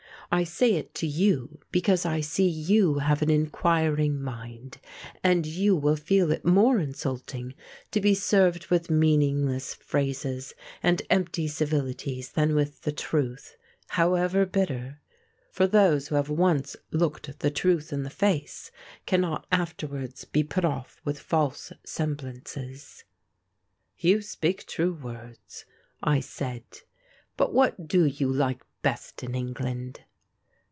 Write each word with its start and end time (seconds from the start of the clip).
I 0.33 0.45
say 0.45 0.75
it 0.75 0.93
to 0.95 1.05
you 1.07 1.59
because 1.73 2.05
I 2.05 2.21
see 2.21 2.47
you 2.47 2.99
have 2.99 3.21
an 3.21 3.29
inquiring 3.29 4.21
mind, 4.21 4.77
and 5.21 5.45
you 5.45 5.75
will 5.75 5.97
feel 5.97 6.31
it 6.31 6.45
more 6.45 6.79
insulting 6.79 7.53
to 7.91 7.99
be 7.99 8.15
served 8.15 8.67
with 8.67 8.89
meaningless 8.89 9.73
phrases 9.73 10.53
and 10.81 11.01
empty 11.09 11.49
civilities 11.49 12.31
than 12.31 12.55
with 12.55 12.83
the 12.83 12.93
truth, 12.93 13.57
however 13.89 14.45
bitter. 14.45 15.01
For 15.51 15.67
those 15.67 16.07
who 16.07 16.15
have 16.15 16.29
once 16.29 16.77
looked 16.91 17.39
the 17.39 17.51
truth 17.51 17.91
in 17.91 18.03
the 18.03 18.09
face 18.09 18.71
cannot 19.05 19.45
afterwards 19.51 20.23
be 20.23 20.43
put 20.45 20.63
off 20.63 21.01
with 21.03 21.19
false 21.19 21.73
semblances." 21.85 23.03
"You 23.99 24.21
speak 24.21 24.65
true 24.65 24.93
words," 24.93 25.65
I 26.01 26.21
said, 26.21 26.63
"but 27.35 27.53
what 27.53 27.89
do 27.89 28.05
you 28.05 28.31
like 28.31 28.61
best 28.81 29.23
in 29.23 29.35
England?" 29.35 29.99